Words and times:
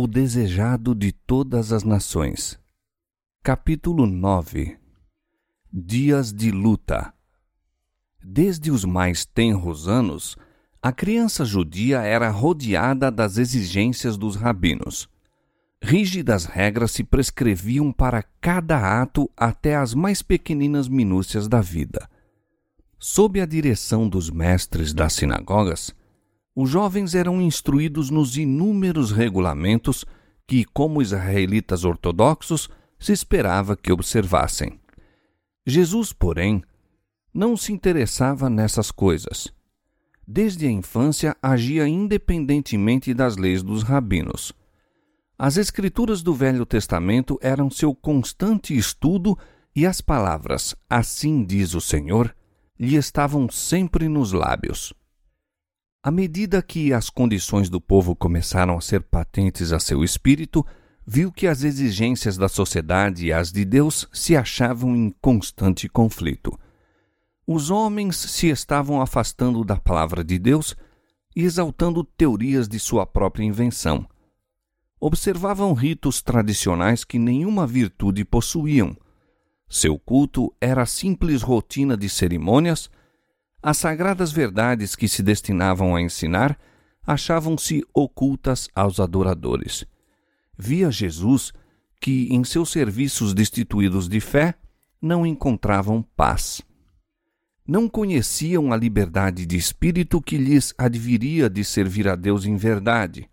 O 0.00 0.06
desejado 0.06 0.94
de 0.94 1.10
todas 1.10 1.72
as 1.72 1.82
nações. 1.82 2.56
Capítulo 3.42 4.06
9 4.06 4.78
Dias 5.72 6.32
de 6.32 6.52
luta. 6.52 7.12
Desde 8.22 8.70
os 8.70 8.84
mais 8.84 9.26
tenros 9.26 9.88
anos, 9.88 10.36
a 10.80 10.92
criança 10.92 11.44
judia 11.44 12.02
era 12.02 12.30
rodeada 12.30 13.10
das 13.10 13.38
exigências 13.38 14.16
dos 14.16 14.36
rabinos. 14.36 15.08
Rígidas 15.82 16.44
regras 16.44 16.92
se 16.92 17.02
prescreviam 17.02 17.90
para 17.90 18.22
cada 18.40 19.02
ato 19.02 19.28
até 19.36 19.74
as 19.74 19.94
mais 19.94 20.22
pequeninas 20.22 20.86
minúcias 20.86 21.48
da 21.48 21.60
vida. 21.60 22.08
Sob 23.00 23.40
a 23.40 23.46
direção 23.46 24.08
dos 24.08 24.30
mestres 24.30 24.94
das 24.94 25.14
sinagogas, 25.14 25.92
os 26.60 26.68
jovens 26.70 27.14
eram 27.14 27.40
instruídos 27.40 28.10
nos 28.10 28.36
inúmeros 28.36 29.12
regulamentos 29.12 30.04
que, 30.44 30.64
como 30.64 31.00
israelitas 31.00 31.84
ortodoxos, 31.84 32.68
se 32.98 33.12
esperava 33.12 33.76
que 33.76 33.92
observassem. 33.92 34.80
Jesus, 35.64 36.12
porém, 36.12 36.60
não 37.32 37.56
se 37.56 37.72
interessava 37.72 38.50
nessas 38.50 38.90
coisas. 38.90 39.52
Desde 40.26 40.66
a 40.66 40.70
infância 40.72 41.36
agia 41.40 41.86
independentemente 41.86 43.14
das 43.14 43.36
leis 43.36 43.62
dos 43.62 43.84
rabinos. 43.84 44.52
As 45.38 45.56
Escrituras 45.56 46.22
do 46.22 46.34
Velho 46.34 46.66
Testamento 46.66 47.38
eram 47.40 47.70
seu 47.70 47.94
constante 47.94 48.76
estudo 48.76 49.38
e 49.76 49.86
as 49.86 50.00
palavras 50.00 50.74
Assim 50.90 51.44
diz 51.44 51.74
o 51.74 51.80
Senhor 51.80 52.34
lhe 52.76 52.96
estavam 52.96 53.48
sempre 53.48 54.08
nos 54.08 54.32
lábios. 54.32 54.92
À 56.08 56.10
medida 56.10 56.62
que 56.62 56.90
as 56.90 57.10
condições 57.10 57.68
do 57.68 57.78
povo 57.78 58.16
começaram 58.16 58.78
a 58.78 58.80
ser 58.80 59.02
patentes 59.02 59.72
a 59.72 59.78
seu 59.78 60.02
espírito, 60.02 60.64
viu 61.06 61.30
que 61.30 61.46
as 61.46 61.64
exigências 61.64 62.38
da 62.38 62.48
sociedade 62.48 63.26
e 63.26 63.30
as 63.30 63.52
de 63.52 63.62
Deus 63.62 64.08
se 64.10 64.34
achavam 64.34 64.96
em 64.96 65.14
constante 65.20 65.86
conflito. 65.86 66.58
Os 67.46 67.68
homens 67.68 68.16
se 68.16 68.48
estavam 68.48 69.02
afastando 69.02 69.62
da 69.62 69.76
palavra 69.76 70.24
de 70.24 70.38
Deus 70.38 70.74
e 71.36 71.42
exaltando 71.42 72.02
teorias 72.02 72.66
de 72.66 72.80
sua 72.80 73.04
própria 73.04 73.44
invenção. 73.44 74.08
Observavam 74.98 75.74
ritos 75.74 76.22
tradicionais 76.22 77.04
que 77.04 77.18
nenhuma 77.18 77.66
virtude 77.66 78.24
possuíam. 78.24 78.96
Seu 79.68 79.98
culto 79.98 80.56
era 80.58 80.86
simples 80.86 81.42
rotina 81.42 81.98
de 81.98 82.08
cerimônias 82.08 82.88
as 83.62 83.76
sagradas 83.76 84.30
verdades 84.30 84.94
que 84.94 85.08
se 85.08 85.22
destinavam 85.22 85.96
a 85.96 86.00
ensinar 86.00 86.58
achavam-se 87.06 87.82
ocultas 87.92 88.68
aos 88.74 89.00
adoradores. 89.00 89.84
Via 90.56 90.90
Jesus 90.90 91.52
que, 92.00 92.28
em 92.30 92.44
seus 92.44 92.70
serviços 92.70 93.34
destituídos 93.34 94.08
de 94.08 94.20
fé, 94.20 94.54
não 95.00 95.26
encontravam 95.26 96.02
paz. 96.16 96.60
Não 97.66 97.88
conheciam 97.88 98.72
a 98.72 98.76
liberdade 98.76 99.44
de 99.44 99.56
espírito 99.56 100.22
que 100.22 100.36
lhes 100.36 100.72
adviria 100.78 101.50
de 101.50 101.64
servir 101.64 102.08
a 102.08 102.14
Deus 102.14 102.44
em 102.44 102.56
verdade. 102.56 103.28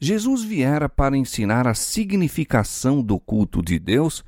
Jesus 0.00 0.42
viera 0.42 0.88
para 0.88 1.16
ensinar 1.16 1.66
a 1.66 1.74
significação 1.74 3.02
do 3.02 3.18
culto 3.18 3.62
de 3.62 3.78
Deus 3.78 4.24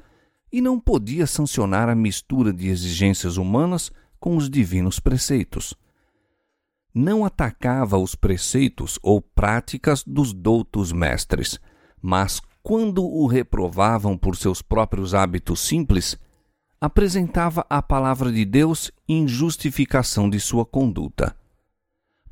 e 0.53 0.61
não 0.61 0.81
podia 0.81 1.27
sancionar 1.27 1.89
a 1.89 1.95
mistura 1.95 2.53
de 2.53 2.69
exigências 2.69 3.36
humanas 3.36 3.92
com 4.19 4.36
os 4.36 4.48
divinos 4.48 5.00
preceitos. 5.00 5.74
Não 6.94 7.24
atacava 7.24 7.98
os 7.98 8.14
preceitos 8.14 8.98
ou 9.02 9.20
práticas 9.20 10.02
dos 10.05 10.33
doutos 10.33 10.92
mestres, 10.92 11.61
mas, 12.00 12.41
quando 12.62 13.05
o 13.05 13.27
reprovavam 13.27 14.16
por 14.16 14.36
seus 14.36 14.62
próprios 14.62 15.14
hábitos 15.14 15.61
simples, 15.61 16.19
apresentava 16.80 17.66
a 17.69 17.83
palavra 17.83 18.30
de 18.30 18.44
Deus 18.44 18.91
em 19.08 19.27
justificação 19.27 20.28
de 20.30 20.39
sua 20.39 20.64
conduta. 20.64 21.36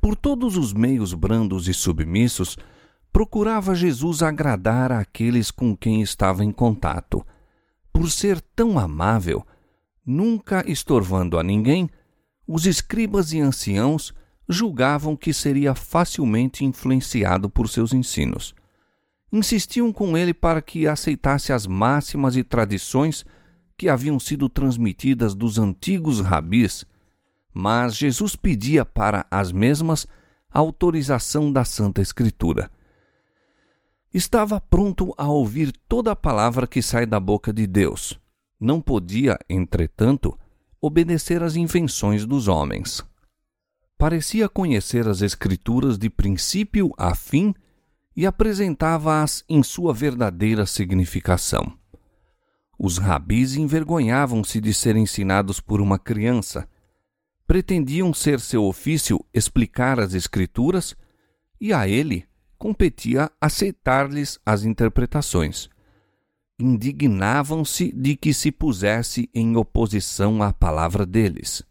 Por 0.01 0.15
todos 0.15 0.57
os 0.57 0.73
meios 0.73 1.15
brandos 1.15 1.69
e 1.69 1.75
submissos, 1.75 2.57
procurava 3.13 3.75
Jesus 3.75 4.23
agradar 4.23 4.93
àqueles 4.93 5.51
com 5.51 5.77
quem 5.77 6.03
estava 6.03 6.45
em 6.45 6.53
contato. 6.53 7.27
Por 7.93 8.11
ser 8.11 8.41
tão 8.55 8.79
amável, 8.79 9.45
nunca 10.07 10.63
estorvando 10.71 11.37
a 11.37 11.43
ninguém, 11.43 11.91
os 12.47 12.65
escribas 12.65 13.33
e 13.33 13.41
anciãos 13.41 14.15
julgavam 14.49 15.17
que 15.17 15.33
seria 15.33 15.75
facilmente 15.75 16.65
influenciado 16.65 17.51
por 17.51 17.69
seus 17.69 17.93
ensinos. 17.93 18.55
Insistiam 19.33 19.93
com 19.93 20.17
ele 20.17 20.33
para 20.33 20.63
que 20.63 20.87
aceitasse 20.87 21.53
as 21.53 21.67
máximas 21.67 22.37
e 22.37 22.45
tradições 22.45 23.25
que 23.77 23.89
haviam 23.89 24.21
sido 24.21 24.49
transmitidas 24.49 25.35
dos 25.35 25.59
antigos 25.59 26.21
rabis, 26.21 26.85
mas 27.53 27.97
Jesus 27.97 28.37
pedia 28.37 28.85
para 28.85 29.27
as 29.29 29.51
mesmas 29.51 30.07
a 30.49 30.61
autorização 30.61 31.53
da 31.53 31.65
Santa 31.65 32.01
Escritura. 32.01 32.71
Estava 34.15 34.61
pronto 34.61 35.13
a 35.19 35.27
ouvir 35.27 35.73
toda 35.89 36.13
a 36.13 36.17
palavra 36.17 36.67
que 36.67 36.81
sai 36.81 37.05
da 37.05 37.19
boca 37.19 37.53
de 37.53 37.67
Deus 37.67 38.19
não 38.59 38.81
podia, 38.81 39.39
entretanto, 39.49 40.39
obedecer 40.81 41.43
às 41.43 41.57
invenções 41.57 42.25
dos 42.25 42.49
homens. 42.49 43.05
Parecia 43.99 44.49
conhecer 44.49 45.09
as 45.09 45.23
Escrituras 45.23 45.99
de 45.99 46.11
princípio 46.11 46.93
a 46.99 47.15
fim 47.15 47.55
e 48.15 48.27
apresentava-as 48.27 49.45
em 49.49 49.63
sua 49.63 49.93
verdadeira 49.93 50.67
significação. 50.67 51.73
Os 52.79 52.99
rabis 52.99 53.57
envergonhavam-se 53.57 54.61
de 54.61 54.73
ser 54.73 54.97
ensinados 54.97 55.61
por 55.61 55.81
uma 55.81 55.99
criança. 55.99 56.69
Pretendiam 57.47 58.13
ser 58.13 58.41
seu 58.41 58.65
ofício 58.65 59.25
explicar 59.33 59.99
as 59.99 60.15
Escrituras 60.15 60.95
e 61.61 61.73
a 61.73 61.89
ele 61.89 62.27
competia 62.59 63.31
aceitar-lhes 63.41 64.39
as 64.45 64.65
interpretações 64.65 65.71
indignavam-se 66.59 67.93
de 67.93 68.17
que 68.17 68.33
se 68.33 68.51
pusesse 68.51 69.29
em 69.35 69.57
oposição 69.57 70.43
à 70.43 70.53
palavra 70.53 71.05
deles. 71.05 71.63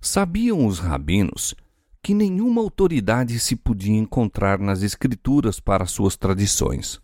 Sabiam 0.00 0.66
os 0.66 0.78
rabinos 0.78 1.54
que 2.02 2.12
nenhuma 2.12 2.60
autoridade 2.60 3.40
se 3.40 3.56
podia 3.56 3.96
encontrar 3.96 4.58
nas 4.58 4.82
Escrituras 4.82 5.58
para 5.58 5.86
suas 5.86 6.16
tradições. 6.16 7.00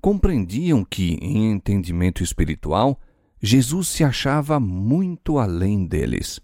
Compreendiam 0.00 0.82
que, 0.82 1.18
em 1.20 1.52
entendimento 1.52 2.22
espiritual, 2.22 2.98
Jesus 3.42 3.88
se 3.88 4.02
achava 4.02 4.58
muito 4.58 5.38
além 5.38 5.86
deles. 5.86 6.40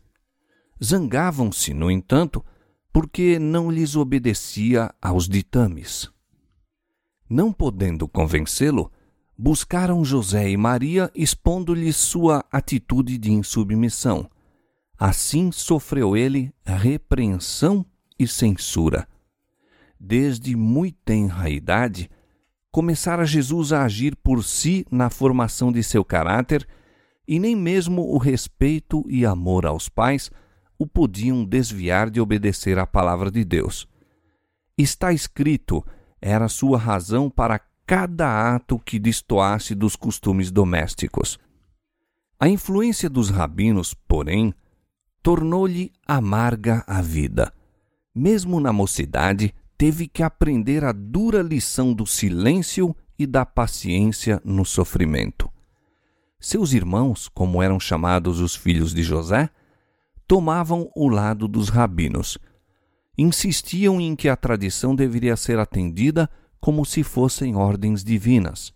Zangavam-se, 0.82 1.72
no 1.72 1.90
entanto, 1.90 2.44
porque 2.92 3.38
não 3.38 3.70
lhes 3.70 3.96
obedecia 3.96 4.94
aos 5.00 5.26
ditames. 5.26 6.10
Não 7.28 7.50
podendo 7.50 8.06
convencê-lo, 8.06 8.92
buscaram 9.36 10.04
José 10.04 10.50
e 10.50 10.56
Maria 10.56 11.10
expondo-lhes 11.14 11.96
sua 11.96 12.44
atitude 12.50 13.18
de 13.18 13.32
insubmissão. 13.32 14.28
Assim 14.98 15.50
sofreu 15.50 16.16
ele 16.16 16.52
repreensão 16.64 17.84
e 18.18 18.26
censura. 18.26 19.08
Desde 19.98 20.56
muito 20.56 20.98
tenra 21.04 21.48
idade, 21.48 22.10
começara 22.70 23.24
Jesus 23.24 23.72
a 23.72 23.84
agir 23.84 24.16
por 24.16 24.42
si 24.42 24.86
na 24.90 25.10
formação 25.10 25.72
de 25.72 25.82
seu 25.82 26.04
caráter, 26.04 26.66
e 27.26 27.38
nem 27.38 27.54
mesmo 27.54 28.02
o 28.02 28.18
respeito 28.18 29.04
e 29.08 29.24
amor 29.24 29.64
aos 29.66 29.88
pais 29.88 30.30
o 30.78 30.86
podiam 30.86 31.44
desviar 31.44 32.10
de 32.10 32.20
obedecer 32.20 32.78
à 32.78 32.86
palavra 32.86 33.30
de 33.30 33.44
Deus. 33.44 33.86
Está 34.76 35.12
escrito, 35.12 35.84
era 36.20 36.48
sua 36.48 36.78
razão 36.78 37.30
para 37.30 37.60
cada 37.94 38.54
ato 38.54 38.78
que 38.78 38.98
destoasse 38.98 39.74
dos 39.74 39.96
costumes 39.96 40.50
domésticos. 40.50 41.38
A 42.40 42.48
influência 42.48 43.06
dos 43.06 43.28
rabinos, 43.28 43.92
porém, 43.92 44.54
tornou-lhe 45.22 45.92
amarga 46.06 46.82
a 46.86 47.02
vida. 47.02 47.52
Mesmo 48.14 48.60
na 48.60 48.72
mocidade, 48.72 49.54
teve 49.76 50.08
que 50.08 50.22
aprender 50.22 50.86
a 50.86 50.92
dura 50.92 51.42
lição 51.42 51.92
do 51.92 52.06
silêncio 52.06 52.96
e 53.18 53.26
da 53.26 53.44
paciência 53.44 54.40
no 54.42 54.64
sofrimento. 54.64 55.50
Seus 56.40 56.72
irmãos, 56.72 57.28
como 57.28 57.62
eram 57.62 57.78
chamados 57.78 58.40
os 58.40 58.56
filhos 58.56 58.94
de 58.94 59.02
José, 59.02 59.50
tomavam 60.26 60.90
o 60.96 61.10
lado 61.10 61.46
dos 61.46 61.68
rabinos. 61.68 62.38
Insistiam 63.18 64.00
em 64.00 64.16
que 64.16 64.30
a 64.30 64.36
tradição 64.36 64.96
deveria 64.96 65.36
ser 65.36 65.58
atendida 65.58 66.30
como 66.62 66.86
se 66.86 67.02
fossem 67.02 67.56
ordens 67.56 68.04
divinas. 68.04 68.72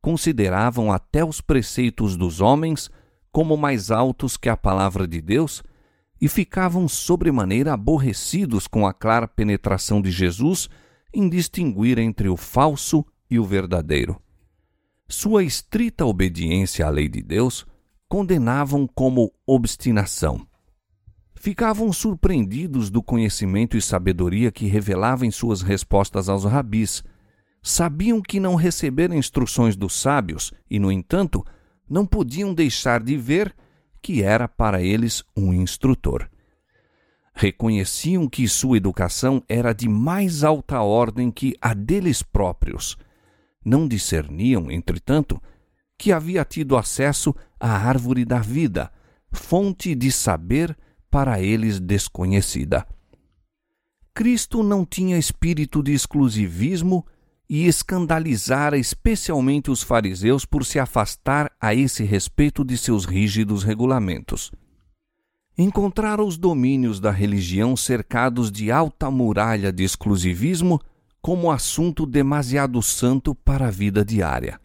Consideravam 0.00 0.92
até 0.92 1.24
os 1.24 1.40
preceitos 1.40 2.16
dos 2.16 2.40
homens 2.40 2.88
como 3.32 3.56
mais 3.56 3.90
altos 3.90 4.36
que 4.36 4.48
a 4.48 4.56
palavra 4.56 5.06
de 5.06 5.20
Deus 5.20 5.64
e 6.20 6.28
ficavam 6.28 6.86
sobremaneira 6.86 7.72
aborrecidos 7.72 8.68
com 8.68 8.86
a 8.86 8.94
clara 8.94 9.26
penetração 9.26 10.00
de 10.00 10.12
Jesus 10.12 10.68
em 11.12 11.28
distinguir 11.28 11.98
entre 11.98 12.28
o 12.28 12.36
falso 12.36 13.04
e 13.28 13.36
o 13.36 13.44
verdadeiro. 13.44 14.22
Sua 15.08 15.42
estrita 15.42 16.06
obediência 16.06 16.86
à 16.86 16.88
lei 16.88 17.08
de 17.08 17.20
Deus 17.20 17.66
condenavam 18.08 18.86
como 18.86 19.32
obstinação. 19.44 20.46
Ficavam 21.44 21.92
surpreendidos 21.92 22.88
do 22.88 23.02
conhecimento 23.02 23.76
e 23.76 23.82
sabedoria 23.82 24.52
que 24.52 24.66
revelava 24.66 25.26
em 25.26 25.30
suas 25.32 25.60
respostas 25.60 26.28
aos 26.28 26.44
rabis. 26.44 27.02
Sabiam 27.60 28.22
que 28.22 28.38
não 28.38 28.54
receberam 28.54 29.16
instruções 29.16 29.74
dos 29.74 29.92
sábios 30.00 30.52
e, 30.70 30.78
no 30.78 30.92
entanto, 30.92 31.44
não 31.90 32.06
podiam 32.06 32.54
deixar 32.54 33.02
de 33.02 33.16
ver 33.16 33.52
que 34.00 34.22
era 34.22 34.46
para 34.46 34.80
eles 34.80 35.24
um 35.36 35.52
instrutor. 35.52 36.30
Reconheciam 37.34 38.28
que 38.28 38.46
sua 38.46 38.76
educação 38.76 39.42
era 39.48 39.72
de 39.72 39.88
mais 39.88 40.44
alta 40.44 40.80
ordem 40.80 41.28
que 41.28 41.56
a 41.60 41.74
deles 41.74 42.22
próprios. 42.22 42.96
Não 43.64 43.88
discerniam, 43.88 44.70
entretanto, 44.70 45.42
que 45.98 46.12
havia 46.12 46.44
tido 46.44 46.76
acesso 46.76 47.34
à 47.58 47.72
árvore 47.72 48.24
da 48.24 48.38
vida, 48.38 48.92
fonte 49.32 49.92
de 49.96 50.12
saber 50.12 50.76
para 51.12 51.40
eles 51.40 51.78
desconhecida. 51.78 52.84
Cristo 54.12 54.64
não 54.64 54.84
tinha 54.84 55.16
espírito 55.16 55.80
de 55.80 55.92
exclusivismo 55.92 57.06
e 57.48 57.68
escandalizara 57.68 58.76
especialmente 58.76 59.70
os 59.70 59.80
fariseus 59.80 60.44
por 60.44 60.64
se 60.64 60.80
afastar 60.80 61.52
a 61.60 61.72
esse 61.72 62.02
respeito 62.02 62.64
de 62.64 62.76
seus 62.76 63.04
rígidos 63.04 63.62
regulamentos 63.62 64.50
encontrara 65.56 66.22
os 66.22 66.38
domínios 66.38 66.98
da 66.98 67.10
religião 67.10 67.76
cercados 67.76 68.50
de 68.50 68.70
alta 68.70 69.10
muralha 69.10 69.72
de 69.72 69.84
exclusivismo 69.84 70.80
como 71.20 71.50
assunto 71.50 72.06
demasiado 72.06 72.82
santo 72.82 73.34
para 73.34 73.68
a 73.68 73.70
vida 73.70 74.04
diária. 74.04 74.60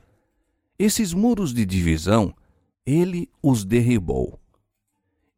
Esses 0.79 1.13
muros 1.13 1.53
de 1.53 1.65
divisão, 1.65 2.33
ele 2.85 3.29
os 3.41 3.65
derribou. 3.65 4.39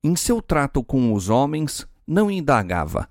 Em 0.03 0.15
seu 0.15 0.41
trato 0.41 0.83
com 0.83 1.13
os 1.13 1.29
homens, 1.29 1.87
não 2.07 2.31
indagava: 2.31 3.09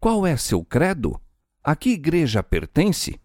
qual 0.00 0.26
é 0.26 0.36
seu 0.36 0.64
credo? 0.64 1.20
A 1.62 1.76
que 1.76 1.90
igreja 1.90 2.42
pertence? 2.42 3.20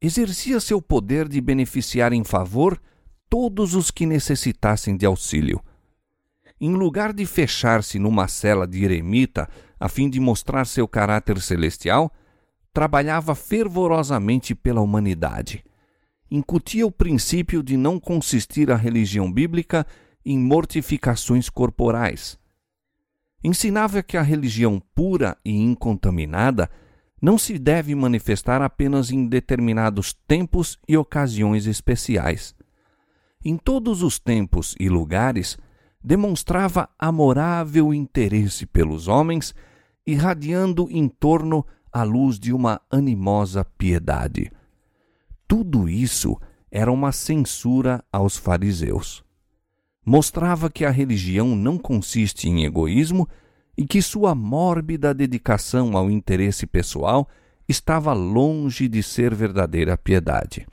Exercia 0.00 0.60
seu 0.60 0.82
poder 0.82 1.28
de 1.28 1.40
beneficiar 1.40 2.12
em 2.12 2.24
favor 2.24 2.80
todos 3.28 3.74
os 3.74 3.90
que 3.90 4.06
necessitassem 4.06 4.96
de 4.96 5.06
auxílio 5.06 5.62
em 6.60 6.72
lugar 6.72 7.12
de 7.12 7.26
fechar-se 7.26 7.98
numa 7.98 8.28
cela 8.28 8.66
de 8.66 8.84
eremita 8.84 9.48
a 9.78 9.88
fim 9.88 10.08
de 10.08 10.20
mostrar 10.20 10.64
seu 10.66 10.86
caráter 10.86 11.40
celestial, 11.40 12.10
trabalhava 12.72 13.34
fervorosamente 13.34 14.54
pela 14.54 14.80
humanidade. 14.80 15.62
Incutia 16.30 16.86
o 16.86 16.90
princípio 16.90 17.62
de 17.62 17.76
não 17.76 18.00
consistir 18.00 18.70
a 18.70 18.76
religião 18.76 19.30
bíblica 19.30 19.86
em 20.24 20.38
mortificações 20.38 21.48
corporais. 21.48 22.38
Ensinava 23.42 24.02
que 24.02 24.16
a 24.16 24.22
religião 24.22 24.82
pura 24.94 25.36
e 25.44 25.52
incontaminada 25.52 26.70
não 27.20 27.38
se 27.38 27.58
deve 27.58 27.94
manifestar 27.94 28.62
apenas 28.62 29.10
em 29.10 29.26
determinados 29.26 30.12
tempos 30.26 30.78
e 30.88 30.96
ocasiões 30.96 31.66
especiais. 31.66 32.54
Em 33.42 33.56
todos 33.56 34.02
os 34.02 34.18
tempos 34.18 34.74
e 34.78 34.88
lugares, 34.88 35.58
demonstrava 36.02 36.88
amorável 36.98 37.94
interesse 37.94 38.66
pelos 38.66 39.08
homens, 39.08 39.54
irradiando 40.06 40.86
em 40.90 41.08
torno 41.08 41.66
a 41.90 42.02
luz 42.02 42.38
de 42.38 42.52
uma 42.52 42.80
animosa 42.90 43.64
piedade. 43.64 44.52
Tudo 45.48 45.88
isso 45.88 46.38
era 46.70 46.92
uma 46.92 47.10
censura 47.10 48.04
aos 48.12 48.36
fariseus. 48.36 49.23
Mostrava 50.04 50.70
que 50.70 50.84
a 50.84 50.90
religião 50.90 51.56
não 51.56 51.78
consiste 51.78 52.48
em 52.48 52.64
egoísmo 52.64 53.28
e 53.76 53.86
que 53.86 54.02
sua 54.02 54.34
mórbida 54.34 55.14
dedicação 55.14 55.96
ao 55.96 56.10
interesse 56.10 56.66
pessoal 56.66 57.28
estava 57.68 58.12
longe 58.12 58.86
de 58.88 59.02
ser 59.02 59.34
verdadeira 59.34 59.96
piedade. 59.96 60.66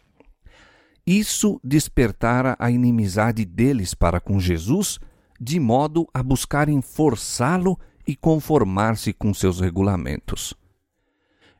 Isso 1.05 1.59
despertara 1.63 2.55
a 2.59 2.69
inimizade 2.69 3.45
deles 3.45 3.93
para 3.93 4.19
com 4.19 4.39
Jesus 4.39 4.99
de 5.39 5.59
modo 5.59 6.07
a 6.13 6.21
buscarem 6.21 6.81
forçá-lo 6.83 7.79
e 8.07 8.15
conformar-se 8.15 9.11
com 9.11 9.33
seus 9.33 9.59
regulamentos. 9.59 10.53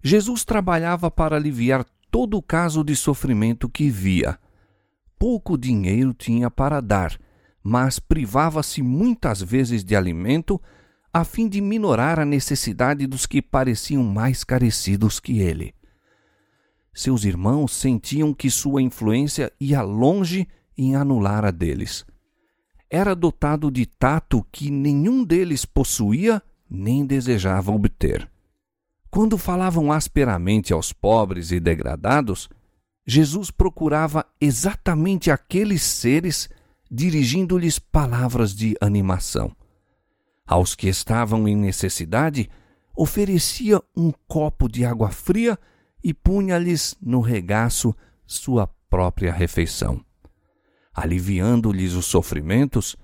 Jesus 0.04 0.44
trabalhava 0.44 1.10
para 1.10 1.36
aliviar 1.36 1.84
todo 2.12 2.38
o 2.38 2.42
caso 2.42 2.84
de 2.84 2.96
sofrimento 2.96 3.68
que 3.68 3.90
via. 3.90 4.38
Pouco 5.18 5.58
dinheiro 5.58 6.14
tinha 6.14 6.52
para 6.52 6.80
dar, 6.80 7.18
mas 7.64 8.00
privava-se 8.00 8.82
muitas 8.82 9.42
vezes 9.42 9.84
de 9.84 9.96
alimento 9.96 10.62
a 11.14 11.24
fim 11.24 11.48
de 11.48 11.60
minorar 11.62 12.20
a 12.20 12.26
necessidade 12.26 13.06
dos 13.06 13.26
que 13.26 13.42
pareciam 13.42 14.04
mais 14.04 14.44
carecidos 14.44 15.20
que 15.20 15.40
ele. 15.40 15.74
Seus 16.94 17.26
irmãos 17.26 17.74
sentiam 17.74 18.34
que 18.34 18.50
sua 18.50 18.82
influência 18.82 19.52
ia 19.60 19.82
longe 19.82 20.48
em 20.78 20.96
anular 20.96 21.46
a 21.46 21.52
deles 21.52 22.06
era 22.92 23.16
dotado 23.16 23.72
de 23.72 23.86
tato 23.86 24.46
que 24.52 24.70
nenhum 24.70 25.24
deles 25.24 25.64
possuía 25.64 26.44
nem 26.70 27.06
desejava 27.06 27.72
obter. 27.72 28.30
Quando 29.10 29.38
falavam 29.38 29.94
asperamente 29.94 30.74
aos 30.74 30.92
pobres 30.92 31.52
e 31.52 31.60
degradados, 31.60 32.50
Jesus 33.08 33.50
procurava 33.50 34.26
exatamente 34.42 35.32
aqueles 35.32 35.82
seres, 35.84 36.50
dirigindo-lhes 36.92 37.80
palavras 37.80 38.54
de 38.54 38.76
animação. 38.82 39.56
Aos 40.46 40.76
que 40.76 40.90
estavam 40.90 41.48
em 41.48 41.56
necessidade, 41.56 42.50
oferecia 42.94 43.82
um 43.96 44.12
copo 44.28 44.68
de 44.68 44.84
água 44.84 45.10
fria 45.10 45.58
e 46.04 46.14
punha-lhes 46.14 46.96
no 47.02 47.22
regaço 47.22 47.96
sua 48.26 48.68
própria 48.90 49.32
refeição 49.32 50.04
aliviando-lhes 50.94 51.94
os 51.94 52.06
sofrimentos, 52.06 52.96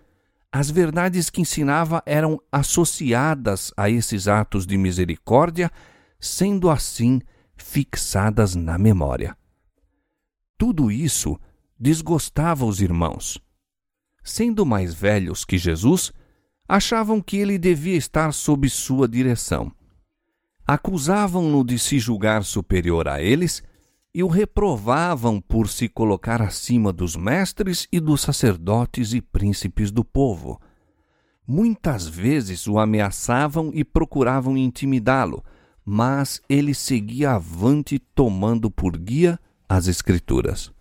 as 0.52 0.70
verdades 0.70 1.30
que 1.30 1.42
ensinava 1.42 2.02
eram 2.06 2.42
associadas 2.52 3.72
a 3.76 3.90
esses 3.90 4.28
atos 4.28 4.66
de 4.66 4.78
misericórdia, 4.78 5.72
sendo 6.20 6.70
assim 6.70 7.22
fixadas 7.56 8.56
na 8.56 8.78
memória. 8.78 9.38
Tudo 10.58 10.92
isso 10.92 11.40
desgostava 11.80 12.66
os 12.66 12.82
irmãos. 12.82 13.40
Sendo 14.28 14.66
mais 14.66 14.94
velhos 14.94 15.46
que 15.46 15.58
Jesus, 15.58 16.12
achavam 16.68 17.22
que 17.22 17.38
ele 17.38 17.58
devia 17.58 17.96
estar 17.96 18.34
sob 18.34 18.68
sua 18.70 19.08
direção. 19.08 19.72
Acusavam-no 20.68 21.64
de 21.64 21.80
se 21.80 21.98
julgar 21.98 22.44
superior 22.44 23.08
a 23.08 23.22
eles 23.22 23.64
e 24.14 24.22
o 24.22 24.28
reprovavam 24.28 25.40
por 25.40 25.70
se 25.70 25.88
colocar 25.88 26.42
acima 26.42 26.92
dos 26.92 27.16
mestres 27.16 27.88
e 27.90 28.02
dos 28.02 28.20
sacerdotes 28.20 29.14
e 29.14 29.22
príncipes 29.22 29.92
do 29.92 30.04
povo. 30.04 30.60
Muitas 31.48 32.06
vezes 32.06 32.68
o 32.68 32.80
ameaçavam 32.80 33.72
e 33.74 33.82
procuravam 33.82 34.58
intimidá-lo, 34.58 35.42
mas 35.86 36.42
ele 36.50 36.74
seguia 36.74 37.32
avante 37.32 37.98
tomando 37.98 38.70
por 38.70 38.98
guia 38.98 39.40
as 39.70 39.88
Escrituras. 39.88 40.76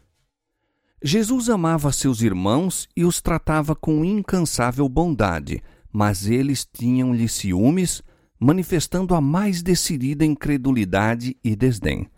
Jesus 1.02 1.48
amava 1.48 1.92
seus 1.92 2.22
irmãos 2.22 2.88
e 2.96 3.04
os 3.04 3.20
tratava 3.20 3.74
com 3.74 4.04
incansável 4.04 4.88
bondade, 4.88 5.62
mas 5.92 6.26
eles 6.26 6.66
tinham-lhe 6.70 7.28
ciúmes, 7.28 8.02
manifestando 8.38 9.14
a 9.14 9.20
mais 9.20 9.62
decidida 9.62 10.24
incredulidade 10.24 11.36
e 11.44 11.54
desdém 11.54 12.08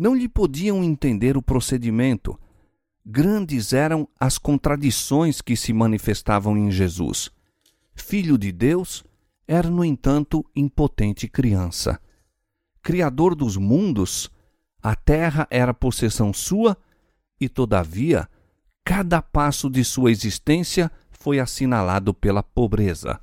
não 0.00 0.14
lhe 0.14 0.26
podiam 0.26 0.82
entender 0.82 1.36
o 1.36 1.42
procedimento. 1.42 2.40
Grandes 3.04 3.74
eram 3.74 4.08
as 4.18 4.38
contradições 4.38 5.42
que 5.42 5.54
se 5.54 5.74
manifestavam 5.74 6.56
em 6.56 6.70
Jesus. 6.70 7.30
Filho 7.94 8.38
de 8.38 8.50
Deus, 8.50 9.04
era, 9.46 9.68
no 9.68 9.84
entanto, 9.84 10.42
impotente 10.56 11.28
criança. 11.28 12.00
Criador 12.82 13.34
dos 13.34 13.58
mundos, 13.58 14.30
a 14.82 14.94
terra 14.96 15.46
era 15.50 15.74
possessão 15.74 16.32
sua, 16.32 16.74
e, 17.40 17.48
todavia, 17.48 18.28
cada 18.84 19.22
passo 19.22 19.70
de 19.70 19.84
sua 19.84 20.10
existência 20.10 20.90
foi 21.10 21.40
assinalado 21.40 22.12
pela 22.12 22.42
pobreza 22.42 23.20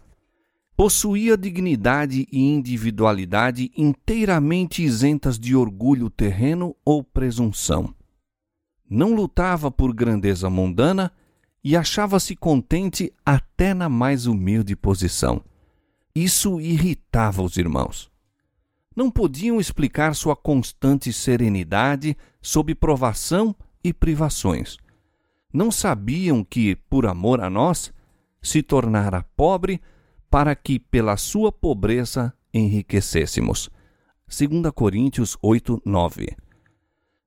possuía 0.78 1.36
dignidade 1.36 2.28
e 2.32 2.40
individualidade 2.40 3.72
inteiramente 3.76 4.84
isentas 4.84 5.40
de 5.40 5.56
orgulho 5.56 6.08
terreno 6.08 6.76
ou 6.86 7.04
presunção. 7.04 7.92
Não 8.88 9.16
lutava 9.16 9.72
por 9.72 9.92
grandeza 9.92 10.52
mundana 10.52 11.12
e 11.64 11.76
achava-se 11.76 12.36
contente 12.36 13.12
até 13.26 13.74
na 13.74 13.90
mais 13.90 14.28
humilde 14.28 14.76
posição. 14.76 15.44
Isso 16.14 16.62
irritava 16.62 17.42
os 17.42 17.58
irmãos. 17.58 18.12
não 18.96 19.12
podiam 19.12 19.60
explicar 19.60 20.16
sua 20.16 20.36
constante 20.36 21.14
serenidade 21.14 22.18
sob 22.42 22.74
provação 22.74 23.56
e 23.84 23.94
privações. 23.94 24.78
Não 25.54 25.72
sabiam 25.72 26.44
que, 26.44 26.76
por 26.90 27.06
amor 27.06 27.42
a 27.42 27.50
nós, 27.50 27.94
se 28.42 28.62
tornara 28.62 29.24
pobre 29.36 29.82
para 30.30 30.56
que 30.56 30.80
pela 30.80 31.18
sua 31.18 31.52
pobreza 31.52 32.34
enriquecêssemos. 32.54 33.70
2 34.28 34.72
Coríntios 34.74 35.38
8, 35.42 35.82
9. 35.86 36.36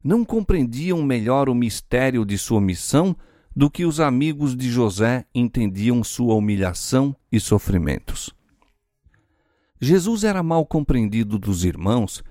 Não 0.03 0.25
compreendiam 0.25 1.03
melhor 1.03 1.49
o 1.49 1.55
mistério 1.55 2.25
de 2.25 2.37
sua 2.37 2.61
missão 2.61 3.17
do 3.55 3.71
que 3.71 3.85
os 3.85 4.01
amigos 4.01 4.57
de 4.57 4.71
José 4.71 5.25
entendiam 5.35 6.05
sua 6.05 6.35
humilhação 6.35 7.17
e 7.33 7.41
sofrimentos. 7.41 8.31
Jesus 9.81 10.25
era 10.25 10.43
mal 10.43 10.65
compreendido 10.67 11.39
dos 11.39 11.65
irmãos 11.65 12.23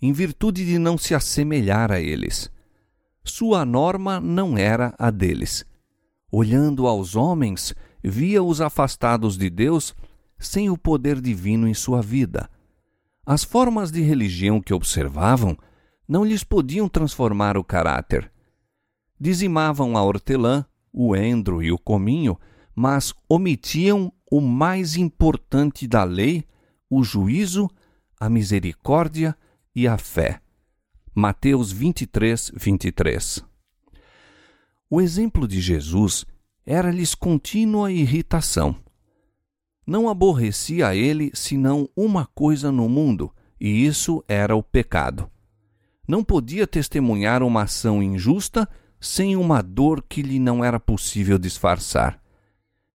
em 0.00 0.12
virtude 0.12 0.64
de 0.64 0.78
não 0.78 0.96
se 0.96 1.14
assemelhar 1.14 1.90
a 1.90 2.00
eles. 2.00 2.50
Sua 3.28 3.64
norma 3.64 4.18
não 4.18 4.56
era 4.56 4.94
a 4.98 5.10
deles. 5.10 5.64
Olhando 6.32 6.86
aos 6.86 7.14
homens, 7.14 7.74
via-os 8.02 8.60
afastados 8.60 9.36
de 9.36 9.50
Deus 9.50 9.94
sem 10.38 10.70
o 10.70 10.78
poder 10.78 11.20
divino 11.20 11.68
em 11.68 11.74
sua 11.74 12.00
vida. 12.00 12.48
As 13.26 13.44
formas 13.44 13.90
de 13.90 14.00
religião 14.00 14.60
que 14.62 14.72
observavam 14.72 15.56
não 16.08 16.24
lhes 16.24 16.42
podiam 16.42 16.88
transformar 16.88 17.58
o 17.58 17.64
caráter. 17.64 18.32
Dizimavam 19.20 19.96
a 19.96 20.02
hortelã, 20.02 20.64
o 20.90 21.14
endro 21.14 21.62
e 21.62 21.70
o 21.70 21.78
cominho, 21.78 22.38
mas 22.74 23.12
omitiam 23.28 24.10
o 24.30 24.40
mais 24.40 24.96
importante 24.96 25.86
da 25.86 26.02
lei 26.02 26.44
o 26.88 27.04
juízo, 27.04 27.68
a 28.18 28.30
misericórdia 28.30 29.36
e 29.74 29.86
a 29.86 29.98
fé. 29.98 30.40
Mateus 31.20 31.72
23, 31.72 32.52
23. 32.54 33.44
O 34.88 35.00
exemplo 35.00 35.48
de 35.48 35.60
Jesus 35.60 36.24
era-lhes 36.64 37.12
contínua 37.12 37.90
irritação. 37.90 38.76
Não 39.84 40.08
aborrecia 40.08 40.86
a 40.86 40.94
ele 40.94 41.32
senão 41.34 41.88
uma 41.96 42.24
coisa 42.24 42.70
no 42.70 42.88
mundo, 42.88 43.34
e 43.60 43.84
isso 43.84 44.24
era 44.28 44.54
o 44.54 44.62
pecado. 44.62 45.28
Não 46.06 46.22
podia 46.22 46.68
testemunhar 46.68 47.42
uma 47.42 47.62
ação 47.62 48.00
injusta 48.00 48.68
sem 49.00 49.34
uma 49.34 49.60
dor 49.60 50.04
que 50.08 50.22
lhe 50.22 50.38
não 50.38 50.64
era 50.64 50.78
possível 50.78 51.36
disfarçar. 51.36 52.22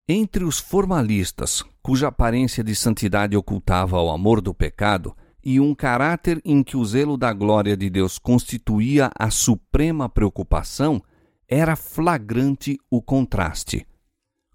Entre 0.07 0.45
os 0.45 0.59
formalistas, 0.59 1.61
cuja 1.81 2.07
aparência 2.07 2.63
de 2.63 2.73
santidade 2.73 3.35
ocultava 3.35 4.01
o 4.01 4.09
amor 4.09 4.39
do 4.39 4.53
pecado, 4.53 5.13
e 5.43 5.59
um 5.59 5.75
caráter 5.75 6.41
em 6.45 6.63
que 6.63 6.77
o 6.77 6.85
zelo 6.85 7.17
da 7.17 7.33
glória 7.33 7.75
de 7.75 7.89
Deus 7.89 8.17
constituía 8.17 9.11
a 9.17 9.29
suprema 9.29 10.07
preocupação, 10.07 11.01
era 11.47 11.75
flagrante 11.75 12.79
o 12.89 13.01
contraste. 13.01 13.85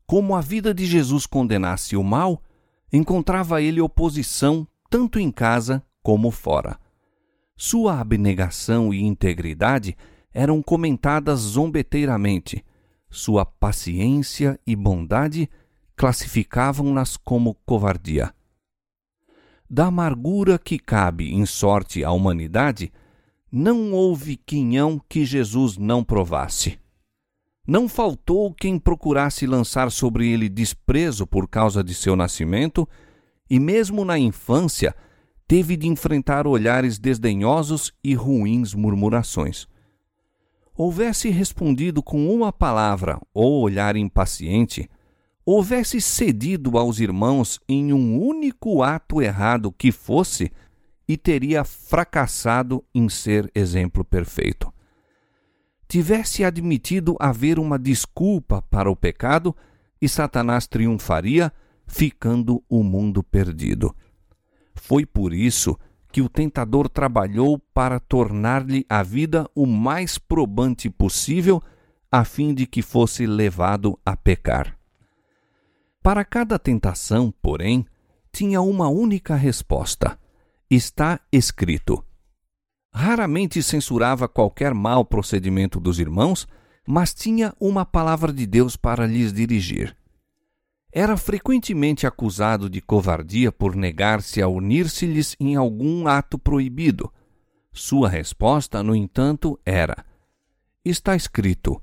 Como 0.07 0.35
a 0.35 0.40
vida 0.40 0.73
de 0.73 0.87
Jesus 0.87 1.26
condenasse 1.26 1.97
o 1.97 2.02
mal, 2.02 2.42
encontrava 2.92 3.61
ele 3.61 3.80
oposição 3.80 4.66
tanto 4.88 5.18
em 5.18 5.30
casa 5.30 5.85
como 6.02 6.30
fora. 6.30 6.78
Sua 7.57 8.00
abnegação 8.00 8.95
e 8.95 9.02
integridade 9.02 9.97
eram 10.33 10.62
comentadas 10.62 11.40
zombeteiramente, 11.40 12.64
sua 13.11 13.45
paciência 13.45 14.59
e 14.66 14.76
bondade 14.76 15.50
classificavam-nas 15.97 17.16
como 17.16 17.54
covardia. 17.66 18.33
Da 19.70 19.87
amargura 19.87 20.58
que 20.58 20.78
cabe 20.78 21.32
em 21.32 21.44
sorte 21.44 22.02
à 22.02 22.10
humanidade, 22.10 22.92
não 23.50 23.92
houve 23.92 24.37
quinhão 24.37 25.00
que 25.08 25.25
Jesus 25.25 25.76
não 25.76 26.02
provasse. 26.02 26.78
Não 27.66 27.88
faltou 27.88 28.54
quem 28.54 28.78
procurasse 28.78 29.46
lançar 29.46 29.90
sobre 29.90 30.28
ele 30.28 30.48
desprezo 30.48 31.26
por 31.26 31.46
causa 31.46 31.84
de 31.84 31.94
seu 31.94 32.16
nascimento, 32.16 32.88
e 33.48 33.60
mesmo 33.60 34.04
na 34.04 34.18
infância 34.18 34.94
teve 35.46 35.76
de 35.76 35.87
enfrentar 35.87 36.46
olhares 36.46 36.98
desdenhosos 36.98 37.92
e 38.02 38.14
ruins 38.14 38.75
murmurações 38.75 39.66
houvesse 40.78 41.28
respondido 41.28 42.00
com 42.00 42.32
uma 42.32 42.52
palavra 42.52 43.20
ou 43.34 43.60
olhar 43.60 43.96
impaciente, 43.96 44.88
houvesse 45.50 45.99
cedido 45.99 46.76
aos 46.76 47.00
irmãos 47.00 47.59
em 47.67 47.90
um 47.90 48.21
único 48.23 48.83
ato 48.83 49.23
errado 49.23 49.73
que 49.73 49.90
fosse, 49.90 50.52
e 51.09 51.17
teria 51.17 51.64
fracassado 51.64 52.85
em 52.95 53.09
ser 53.09 53.50
exemplo 53.55 54.05
perfeito. 54.05 54.71
Tivesse 55.88 56.45
admitido 56.45 57.17
haver 57.19 57.59
uma 57.59 57.78
desculpa 57.78 58.61
para 58.61 58.90
o 58.90 58.97
pecado, 58.97 59.57
e 60.02 60.07
Satanás 60.07 60.67
triunfaria, 60.67 61.50
ficando 61.87 62.62
o 62.69 62.83
mundo 62.83 63.23
perdido. 63.23 63.97
Foi 64.75 65.07
por 65.07 65.33
isso 65.33 65.78
que 66.12 66.21
o 66.21 66.28
tentador 66.28 66.90
trabalhou 66.90 67.59
para 67.73 67.99
tornar-lhe 67.99 68.85
a 68.87 69.02
vida 69.02 69.49
o 69.55 69.64
mais 69.64 70.19
probante 70.19 70.90
possível, 70.90 71.62
a 72.12 72.23
fim 72.23 72.52
de 72.52 72.67
que 72.67 72.83
fosse 72.83 73.25
levado 73.25 73.99
a 74.05 74.14
pecar. 74.14 74.77
Para 76.02 76.25
cada 76.25 76.59
tentação, 76.59 77.33
porém, 77.43 77.87
tinha 78.33 78.61
uma 78.61 78.88
única 78.88 79.35
resposta: 79.35 80.19
está 80.71 81.21
escrito. 81.33 82.05
Raramente 82.93 83.62
censurava 83.62 84.28
qualquer 84.28 84.75
mau 84.75 85.05
procedimento 85.05 85.78
dos 85.78 85.99
irmãos, 85.99 86.47
mas 86.87 87.12
tinha 87.12 87.55
uma 87.61 87.85
palavra 87.85 88.33
de 88.33 88.47
Deus 88.47 88.76
para 88.76 89.07
lhes 89.07 89.33
dirigir 89.33 89.99
era 90.93 91.17
frequentemente 91.17 92.07
acusado 92.07 92.69
de 92.69 92.81
covardia 92.81 93.52
por 93.52 93.76
negar-se 93.76 94.40
a 94.40 94.49
unir-se-lhes 94.49 95.37
em 95.38 95.55
algum 95.55 96.09
ato 96.09 96.38
proibido. 96.38 97.12
Sua 97.73 98.09
resposta, 98.09 98.83
no 98.83 98.95
entanto, 98.97 99.59
era: 99.64 100.05
Está 100.85 101.14
escrito: 101.14 101.81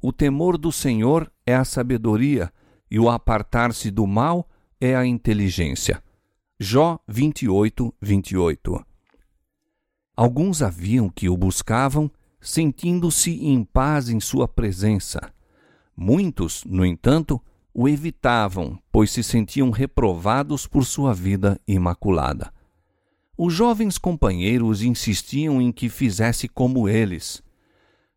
O 0.00 0.12
temor 0.12 0.56
do 0.56 0.70
Senhor 0.70 1.30
é 1.44 1.54
a 1.54 1.64
sabedoria, 1.64 2.52
e 2.94 2.98
o 3.00 3.10
apartar-se 3.10 3.90
do 3.90 4.06
mal 4.06 4.48
é 4.80 4.94
a 4.94 5.04
inteligência. 5.04 6.00
Jó 6.60 7.00
28, 7.08 7.92
28. 8.00 8.86
Alguns 10.16 10.62
haviam 10.62 11.08
que 11.08 11.28
o 11.28 11.36
buscavam, 11.36 12.08
sentindo-se 12.40 13.32
em 13.44 13.64
paz 13.64 14.08
em 14.08 14.20
sua 14.20 14.46
presença. 14.46 15.20
Muitos, 15.96 16.62
no 16.64 16.86
entanto, 16.86 17.42
o 17.74 17.88
evitavam, 17.88 18.78
pois 18.92 19.10
se 19.10 19.24
sentiam 19.24 19.72
reprovados 19.72 20.64
por 20.64 20.84
sua 20.84 21.12
vida 21.12 21.60
imaculada. 21.66 22.54
Os 23.36 23.52
jovens 23.52 23.98
companheiros 23.98 24.84
insistiam 24.84 25.60
em 25.60 25.72
que 25.72 25.88
fizesse 25.88 26.46
como 26.46 26.88
eles. 26.88 27.42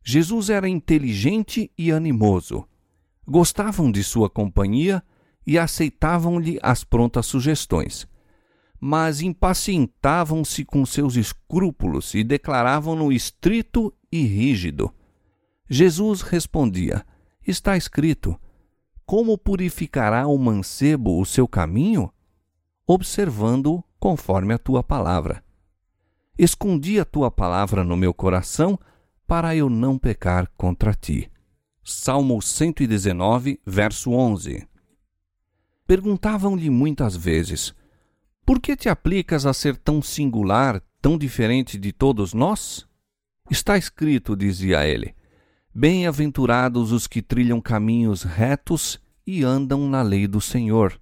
Jesus 0.04 0.52
era 0.52 0.70
inteligente 0.70 1.72
e 1.76 1.92
animoso. 1.92 2.64
Gostavam 3.28 3.92
de 3.92 4.04
sua 4.04 4.30
companhia 4.30 5.04
e 5.46 5.60
aceitavam-lhe 5.60 6.58
as 6.64 6.84
prontas 6.84 7.26
sugestões. 7.26 8.08
Mas 8.80 9.22
impacientavam-se 9.22 10.64
com 10.64 10.86
seus 10.86 11.16
escrúpulos 11.16 12.14
e 12.14 12.24
declaravam-no 12.24 13.12
estrito 13.12 13.94
e 14.12 14.22
rígido. 14.22 14.94
Jesus 15.70 16.22
respondia: 16.22 17.06
Está 17.46 17.76
escrito 17.76 18.40
como 19.08 19.38
purificará 19.38 20.28
o 20.28 20.38
mancebo 20.38 21.22
o 21.22 21.26
seu 21.26 21.48
caminho? 21.48 22.12
Observando 22.86 23.82
conforme 23.98 24.54
a 24.54 24.58
tua 24.58 24.84
palavra. 24.84 25.42
Escondi 26.38 27.00
a 27.00 27.06
tua 27.06 27.32
palavra 27.32 27.86
no 27.86 27.96
meu 27.96 28.14
coração, 28.14 28.78
para 29.26 29.56
eu 29.56 29.70
não 29.70 29.98
pecar 29.98 30.52
contra 30.58 30.94
ti. 30.94 31.32
Salmo 31.90 32.42
119, 32.42 33.62
verso 33.66 34.12
11. 34.12 34.68
Perguntavam-lhe 35.88 36.70
muitas 36.70 37.16
vezes: 37.16 37.74
Por 38.46 38.60
que 38.60 38.76
te 38.76 38.90
aplicas 38.90 39.46
a 39.46 39.54
ser 39.54 39.78
tão 39.78 40.02
singular, 40.02 40.84
tão 41.02 41.18
diferente 41.18 41.78
de 41.78 41.94
todos 41.94 42.34
nós? 42.34 42.86
Está 43.50 43.78
escrito, 43.78 44.36
dizia 44.36 44.86
ele: 44.86 45.16
Bem-aventurados 45.74 46.92
os 46.92 47.08
que 47.08 47.22
trilham 47.22 47.62
caminhos 47.62 48.24
retos 48.24 49.00
e 49.26 49.46
andam 49.46 49.88
na 49.88 50.02
lei 50.02 50.28
do 50.28 50.42
Senhor. 50.42 51.00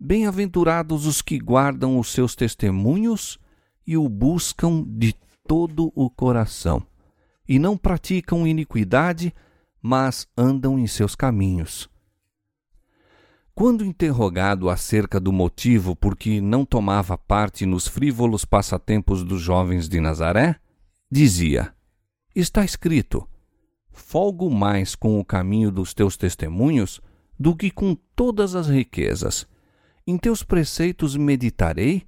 Bem-aventurados 0.00 1.04
os 1.04 1.20
que 1.20 1.38
guardam 1.38 1.98
os 1.98 2.10
seus 2.12 2.34
testemunhos 2.34 3.38
e 3.86 3.94
o 3.94 4.08
buscam 4.08 4.82
de 4.88 5.14
todo 5.46 5.92
o 5.94 6.08
coração, 6.08 6.82
e 7.46 7.58
não 7.58 7.76
praticam 7.76 8.46
iniquidade, 8.46 9.34
mas 9.86 10.26
andam 10.36 10.76
em 10.76 10.86
seus 10.88 11.14
caminhos. 11.14 11.88
Quando 13.54 13.84
interrogado 13.84 14.68
acerca 14.68 15.20
do 15.20 15.32
motivo 15.32 15.94
por 15.94 16.16
que 16.16 16.40
não 16.40 16.64
tomava 16.64 17.16
parte 17.16 17.64
nos 17.64 17.86
frívolos 17.86 18.44
passatempos 18.44 19.22
dos 19.22 19.40
jovens 19.40 19.88
de 19.88 20.00
Nazaré, 20.00 20.56
dizia: 21.08 21.72
Está 22.34 22.64
escrito: 22.64 23.28
Folgo 23.92 24.50
mais 24.50 24.96
com 24.96 25.20
o 25.20 25.24
caminho 25.24 25.70
dos 25.70 25.94
teus 25.94 26.16
testemunhos 26.16 27.00
do 27.38 27.54
que 27.54 27.70
com 27.70 27.96
todas 28.16 28.56
as 28.56 28.66
riquezas. 28.66 29.46
Em 30.04 30.18
teus 30.18 30.42
preceitos 30.42 31.14
meditarei 31.16 32.02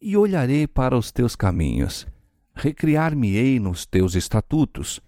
e 0.00 0.16
olharei 0.16 0.66
para 0.66 0.96
os 0.96 1.12
teus 1.12 1.36
caminhos. 1.36 2.06
Recriar-me-ei 2.54 3.60
nos 3.60 3.84
teus 3.84 4.14
estatutos. 4.14 5.02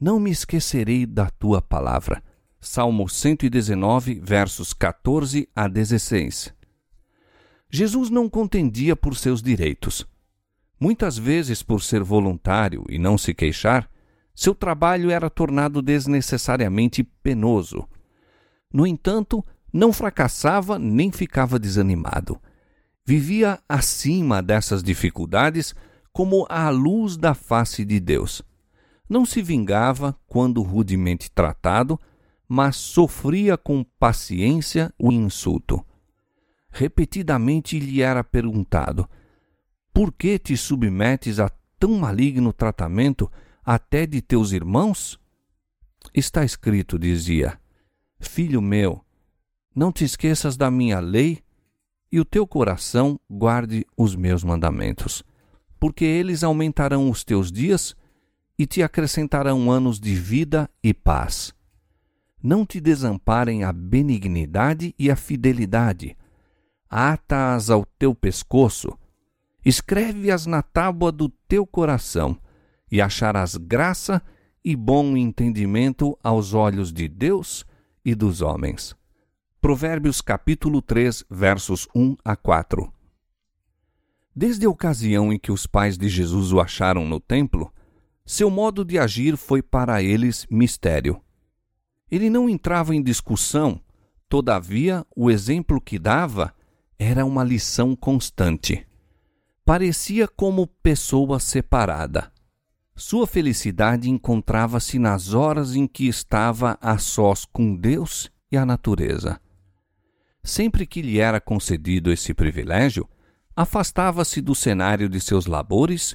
Não 0.00 0.18
me 0.18 0.30
esquecerei 0.30 1.06
da 1.06 1.30
tua 1.30 1.62
palavra. 1.62 2.22
Salmo 2.60 3.08
119, 3.08 4.20
versos 4.20 4.72
14 4.72 5.48
a 5.54 5.68
16. 5.68 6.52
Jesus 7.70 8.10
não 8.10 8.28
contendia 8.28 8.96
por 8.96 9.16
seus 9.16 9.40
direitos. 9.40 10.06
Muitas 10.80 11.16
vezes, 11.16 11.62
por 11.62 11.82
ser 11.82 12.02
voluntário 12.02 12.84
e 12.88 12.98
não 12.98 13.16
se 13.16 13.32
queixar, 13.32 13.88
seu 14.34 14.54
trabalho 14.54 15.10
era 15.10 15.30
tornado 15.30 15.80
desnecessariamente 15.80 17.04
penoso. 17.04 17.88
No 18.72 18.86
entanto, 18.86 19.44
não 19.72 19.92
fracassava 19.92 20.78
nem 20.78 21.12
ficava 21.12 21.58
desanimado. 21.58 22.40
Vivia 23.06 23.60
acima 23.68 24.42
dessas 24.42 24.82
dificuldades 24.82 25.74
como 26.12 26.46
a 26.48 26.68
luz 26.70 27.16
da 27.16 27.34
face 27.34 27.84
de 27.84 28.00
Deus. 28.00 28.42
Não 29.08 29.24
se 29.26 29.42
vingava 29.42 30.18
quando 30.26 30.62
rudemente 30.62 31.30
tratado, 31.30 31.98
mas 32.48 32.76
sofria 32.76 33.56
com 33.56 33.84
paciência 33.98 34.92
o 34.98 35.12
insulto. 35.12 35.84
Repetidamente 36.70 37.78
lhe 37.78 38.00
era 38.00 38.24
perguntado: 38.24 39.08
Por 39.92 40.12
que 40.12 40.38
te 40.38 40.56
submetes 40.56 41.38
a 41.38 41.50
tão 41.78 41.98
maligno 41.98 42.52
tratamento 42.52 43.30
até 43.64 44.06
de 44.06 44.22
teus 44.22 44.52
irmãos? 44.52 45.18
Está 46.12 46.44
escrito, 46.44 46.98
dizia: 46.98 47.60
Filho 48.18 48.60
meu, 48.60 49.04
não 49.74 49.92
te 49.92 50.04
esqueças 50.04 50.56
da 50.56 50.70
minha 50.70 50.98
lei 51.00 51.42
e 52.10 52.20
o 52.20 52.24
teu 52.24 52.46
coração 52.46 53.18
guarde 53.28 53.84
os 53.96 54.14
meus 54.16 54.44
mandamentos, 54.44 55.22
porque 55.78 56.04
eles 56.04 56.42
aumentarão 56.42 57.10
os 57.10 57.24
teus 57.24 57.50
dias 57.50 57.94
e 58.58 58.66
te 58.66 58.82
acrescentarão 58.82 59.70
anos 59.70 59.98
de 59.98 60.14
vida 60.14 60.70
e 60.82 60.94
paz 60.94 61.54
não 62.44 62.66
te 62.66 62.78
desamparem 62.78 63.64
a 63.64 63.72
benignidade 63.72 64.94
e 64.98 65.10
a 65.10 65.16
fidelidade. 65.16 66.14
Ata-as 66.90 67.70
ao 67.70 67.86
teu 67.98 68.14
pescoço, 68.14 68.98
escreve-as 69.64 70.44
na 70.44 70.60
tábua 70.60 71.10
do 71.10 71.30
teu 71.48 71.66
coração, 71.66 72.38
e 72.92 73.00
acharás 73.00 73.56
graça 73.56 74.22
e 74.62 74.76
bom 74.76 75.16
entendimento 75.16 76.18
aos 76.22 76.52
olhos 76.52 76.92
de 76.92 77.08
Deus 77.08 77.64
e 78.04 78.14
dos 78.14 78.42
homens. 78.42 78.94
Provérbios 79.58 80.20
capítulo 80.20 80.82
3, 80.82 81.24
versos 81.30 81.88
1 81.96 82.14
a 82.22 82.36
4. 82.36 82.92
Desde 84.36 84.66
a 84.66 84.70
ocasião 84.70 85.32
em 85.32 85.38
que 85.38 85.50
os 85.50 85.66
pais 85.66 85.96
de 85.96 86.10
Jesus 86.10 86.52
o 86.52 86.60
acharam 86.60 87.06
no 87.06 87.18
templo, 87.18 87.72
seu 88.24 88.48
modo 88.50 88.84
de 88.84 88.98
agir 88.98 89.36
foi 89.36 89.62
para 89.62 90.02
eles 90.02 90.46
mistério. 90.50 91.20
Ele 92.10 92.30
não 92.30 92.48
entrava 92.48 92.94
em 92.94 93.02
discussão, 93.02 93.80
todavia, 94.28 95.04
o 95.14 95.30
exemplo 95.30 95.80
que 95.80 95.98
dava 95.98 96.54
era 96.98 97.24
uma 97.24 97.44
lição 97.44 97.94
constante. 97.94 98.86
Parecia 99.64 100.28
como 100.28 100.66
pessoa 100.66 101.38
separada. 101.38 102.32
Sua 102.96 103.26
felicidade 103.26 104.08
encontrava-se 104.08 104.98
nas 104.98 105.34
horas 105.34 105.74
em 105.74 105.86
que 105.86 106.06
estava 106.06 106.78
a 106.80 106.96
sós 106.96 107.44
com 107.44 107.74
Deus 107.74 108.30
e 108.52 108.56
a 108.56 108.64
natureza. 108.64 109.40
Sempre 110.42 110.86
que 110.86 111.02
lhe 111.02 111.18
era 111.18 111.40
concedido 111.40 112.12
esse 112.12 112.32
privilégio, 112.32 113.08
afastava-se 113.56 114.40
do 114.40 114.54
cenário 114.54 115.08
de 115.08 115.20
seus 115.20 115.46
labores 115.46 116.14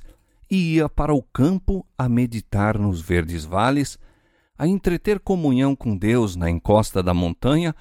e 0.50 0.76
ia 0.76 0.90
para 0.90 1.14
o 1.14 1.22
campo 1.22 1.86
a 1.98 2.10
meditar 2.10 2.78
nos 2.78 3.02
verdes 3.02 3.46
vales 3.46 4.00
a 4.58 4.68
entreter 4.68 5.20
comunhão 5.20 5.74
com 5.76 5.96
Deus 5.96 6.36
na 6.36 6.50
encosta 6.50 7.02
da 7.02 7.14
montanha 7.14 7.74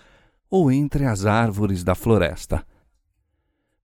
ou 0.49 0.71
entre 0.71 1.05
as 1.05 1.27
árvores 1.27 1.83
da 1.83 1.95
floresta. 1.95 2.65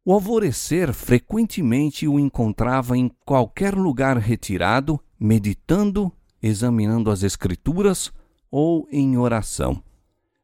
O 0.04 0.12
alvorecer 0.12 0.92
frequentemente 0.92 2.06
o 2.06 2.20
encontrava 2.20 2.96
em 2.96 3.10
qualquer 3.24 3.74
lugar 3.74 4.18
retirado, 4.18 5.00
meditando, 5.18 6.12
examinando 6.42 7.10
as 7.10 7.22
Escrituras 7.22 8.12
ou 8.50 8.86
em 8.92 9.16
oração. 9.16 9.82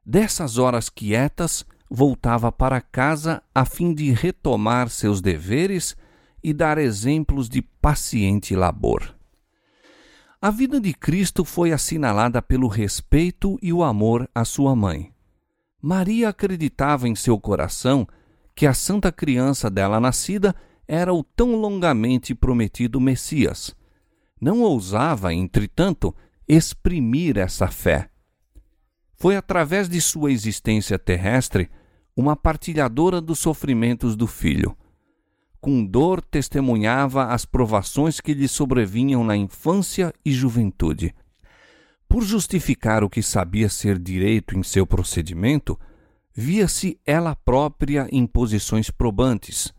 Dessas 0.04 0.58
horas 0.58 0.88
quietas, 0.88 1.64
voltava 1.88 2.50
para 2.50 2.80
casa 2.80 3.42
a 3.54 3.64
fim 3.64 3.92
de 3.92 4.10
retomar 4.10 4.88
seus 4.88 5.20
deveres 5.20 5.96
e 6.42 6.52
dar 6.52 6.78
exemplos 6.78 7.48
de 7.48 7.62
paciente 7.62 8.54
labor. 8.54 9.14
A 10.42 10.50
vida 10.50 10.80
de 10.80 10.94
Cristo 10.94 11.44
foi 11.44 11.70
assinalada 11.70 12.40
pelo 12.40 12.66
respeito 12.66 13.58
e 13.60 13.72
o 13.72 13.82
amor 13.82 14.28
à 14.34 14.44
sua 14.44 14.74
mãe. 14.74 15.12
Maria 15.82 16.30
acreditava 16.30 17.06
em 17.06 17.14
seu 17.14 17.38
coração 17.38 18.08
que 18.54 18.66
a 18.66 18.72
santa 18.72 19.12
criança 19.12 19.70
dela 19.70 20.00
nascida 20.00 20.54
era 20.88 21.12
o 21.12 21.22
tão 21.22 21.56
longamente 21.56 22.34
prometido 22.34 23.00
Messias. 23.00 23.76
Não 24.40 24.62
ousava, 24.62 25.32
entretanto, 25.34 26.14
exprimir 26.48 27.36
essa 27.36 27.68
fé. 27.68 28.08
Foi 29.14 29.36
através 29.36 29.88
de 29.88 30.00
sua 30.00 30.32
existência 30.32 30.98
terrestre 30.98 31.70
uma 32.16 32.34
partilhadora 32.34 33.20
dos 33.20 33.38
sofrimentos 33.38 34.16
do 34.16 34.26
filho 34.26 34.74
com 35.60 35.84
dor 35.84 36.22
testemunhava 36.22 37.26
as 37.26 37.44
provações 37.44 38.20
que 38.20 38.32
lhe 38.32 38.48
sobrevinham 38.48 39.22
na 39.22 39.36
infância 39.36 40.12
e 40.24 40.32
juventude. 40.32 41.14
Por 42.08 42.24
justificar 42.24 43.04
o 43.04 43.10
que 43.10 43.22
sabia 43.22 43.68
ser 43.68 43.98
direito 43.98 44.58
em 44.58 44.62
seu 44.62 44.86
procedimento, 44.86 45.78
via-se 46.34 46.98
ela 47.06 47.36
própria 47.36 48.08
em 48.10 48.26
posições 48.26 48.90
probantes. 48.90 49.72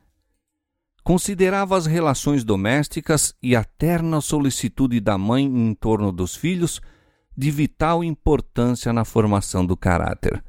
Considerava 1.04 1.76
as 1.76 1.88
relações 1.88 2.44
domésticas 2.44 3.34
e 3.42 3.56
a 3.56 3.64
terna 3.64 4.22
solicitude 4.22 5.00
da 5.00 5.18
mãe 5.18 5.44
em 5.44 5.74
torno 5.74 6.12
dos 6.12 6.36
filhos 6.36 6.80
de 7.36 7.50
vital 7.50 8.04
importância 8.04 8.94
na 8.94 9.04
formação 9.04 9.66
do 9.66 9.76
caráter. 9.76 10.44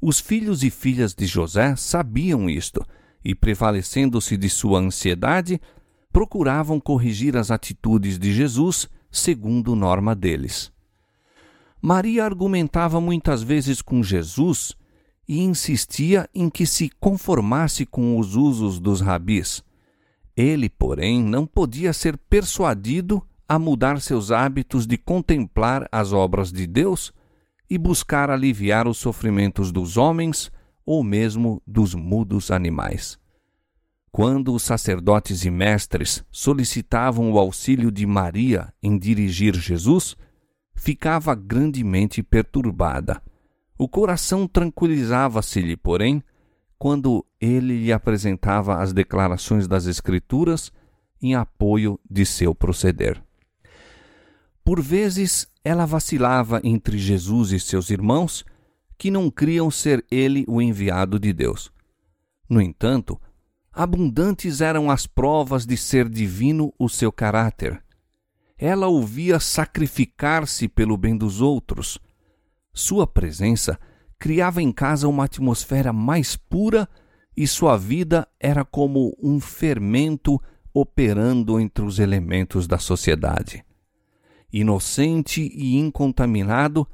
Os 0.00 0.18
filhos 0.18 0.64
e 0.64 0.70
filhas 0.70 1.14
de 1.14 1.26
José 1.26 1.76
sabiam 1.76 2.50
isto 2.50 2.84
e, 3.24 3.34
prevalecendo-se 3.34 4.36
de 4.36 4.48
sua 4.48 4.80
ansiedade, 4.80 5.60
procuravam 6.12 6.78
corrigir 6.78 7.36
as 7.36 7.50
atitudes 7.50 8.18
de 8.18 8.32
Jesus 8.32 8.88
segundo 9.10 9.74
norma 9.74 10.14
deles. 10.14 10.72
Maria 11.80 12.24
argumentava 12.24 13.00
muitas 13.00 13.42
vezes 13.42 13.82
com 13.82 14.02
Jesus 14.02 14.76
e 15.26 15.40
insistia 15.40 16.28
em 16.34 16.48
que 16.48 16.66
se 16.66 16.90
conformasse 17.00 17.84
com 17.84 18.18
os 18.18 18.36
usos 18.36 18.78
dos 18.78 19.00
rabis. 19.00 19.62
Ele, 20.36 20.68
porém, 20.68 21.22
não 21.22 21.46
podia 21.46 21.92
ser 21.92 22.16
persuadido 22.16 23.22
a 23.48 23.58
mudar 23.58 24.00
seus 24.00 24.30
hábitos 24.30 24.86
de 24.86 24.96
contemplar 24.96 25.86
as 25.92 26.12
obras 26.12 26.52
de 26.52 26.66
Deus 26.66 27.12
e 27.68 27.76
buscar 27.76 28.30
aliviar 28.30 28.86
os 28.86 28.98
sofrimentos 28.98 29.70
dos 29.72 29.96
homens 29.96 30.50
ou 30.84 31.02
mesmo 31.02 31.62
dos 31.66 31.94
mudos 31.94 32.50
animais. 32.50 33.18
Quando 34.10 34.52
os 34.54 34.62
sacerdotes 34.62 35.44
e 35.44 35.50
mestres 35.50 36.24
solicitavam 36.30 37.32
o 37.32 37.38
auxílio 37.38 37.90
de 37.90 38.04
Maria 38.04 38.72
em 38.82 38.98
dirigir 38.98 39.54
Jesus, 39.54 40.14
ficava 40.74 41.34
grandemente 41.34 42.22
perturbada. 42.22 43.22
O 43.78 43.88
coração 43.88 44.46
tranquilizava-se-lhe, 44.46 45.76
porém, 45.76 46.22
quando 46.78 47.24
ele 47.40 47.84
lhe 47.84 47.92
apresentava 47.92 48.82
as 48.82 48.92
declarações 48.92 49.66
das 49.66 49.86
Escrituras 49.86 50.70
em 51.22 51.34
apoio 51.34 51.98
de 52.10 52.26
seu 52.26 52.54
proceder. 52.54 53.22
Por 54.64 54.80
vezes, 54.80 55.46
ela 55.64 55.86
vacilava 55.86 56.60
entre 56.62 56.98
Jesus 56.98 57.52
e 57.52 57.58
seus 57.58 57.88
irmãos, 57.90 58.44
que 58.96 59.10
não 59.10 59.30
criam 59.30 59.70
ser 59.70 60.04
ele 60.10 60.44
o 60.48 60.60
enviado 60.60 61.18
de 61.18 61.32
Deus. 61.32 61.72
No 62.48 62.60
entanto, 62.60 63.20
abundantes 63.72 64.60
eram 64.60 64.90
as 64.90 65.06
provas 65.06 65.64
de 65.64 65.76
ser 65.76 66.08
divino 66.08 66.72
o 66.78 66.88
seu 66.88 67.10
caráter. 67.10 67.82
Ela 68.58 68.88
o 68.88 69.02
via 69.02 69.40
sacrificar-se 69.40 70.68
pelo 70.68 70.96
bem 70.96 71.16
dos 71.16 71.40
outros. 71.40 71.98
Sua 72.72 73.06
presença 73.06 73.78
criava 74.18 74.62
em 74.62 74.70
casa 74.70 75.08
uma 75.08 75.24
atmosfera 75.24 75.92
mais 75.92 76.36
pura 76.36 76.88
e 77.36 77.46
sua 77.46 77.76
vida 77.76 78.28
era 78.38 78.64
como 78.64 79.16
um 79.20 79.40
fermento 79.40 80.40
operando 80.72 81.58
entre 81.58 81.84
os 81.84 81.98
elementos 81.98 82.66
da 82.66 82.78
sociedade. 82.78 83.64
Inocente 84.52 85.40
e 85.54 85.76
incontaminado, 85.78 86.86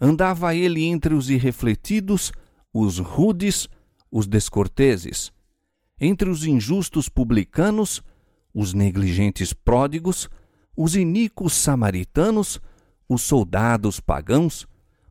andava 0.00 0.54
ele 0.54 0.84
entre 0.84 1.14
os 1.14 1.30
irrefletidos, 1.30 2.32
os 2.72 2.98
rudes, 2.98 3.68
os 4.10 4.26
descorteses, 4.26 5.32
entre 6.00 6.30
os 6.30 6.44
injustos 6.44 7.08
publicanos, 7.08 8.02
os 8.54 8.72
negligentes 8.72 9.52
pródigos, 9.52 10.28
os 10.76 10.94
iníquos 10.94 11.54
samaritanos, 11.54 12.60
os 13.08 13.22
soldados 13.22 13.98
pagãos, 14.00 14.66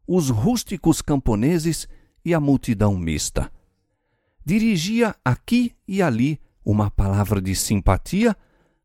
os 0.07 0.29
rústicos 0.29 1.01
camponeses 1.01 1.87
e 2.23 2.33
a 2.33 2.39
multidão 2.39 2.97
mista. 2.97 3.51
Dirigia 4.45 5.15
aqui 5.25 5.75
e 5.87 6.01
ali 6.01 6.39
uma 6.63 6.89
palavra 6.89 7.41
de 7.41 7.53
simpatia 7.55 8.35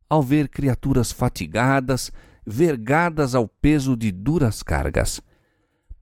ao 0.09 0.23
ver 0.23 0.49
criaturas 0.49 1.13
fatigadas, 1.13 2.11
vergadas 2.45 3.35
ao 3.35 3.47
peso 3.47 3.97
de 3.97 4.11
duras 4.11 4.63
cargas. 4.63 5.21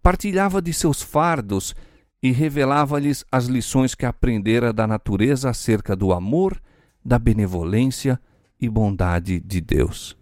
Partilhava 0.02 0.62
de 0.62 0.72
seus 0.72 1.02
fardos 1.02 1.74
e 2.22 2.32
revelava-lhes 2.32 3.24
as 3.30 3.46
lições 3.46 3.94
que 3.94 4.06
aprendera 4.06 4.72
da 4.72 4.86
natureza 4.86 5.50
acerca 5.50 5.96
do 5.96 6.12
amor, 6.12 6.60
da 7.04 7.18
benevolência 7.18 8.20
e 8.60 8.68
bondade 8.68 9.40
de 9.40 9.60
Deus 9.60 10.18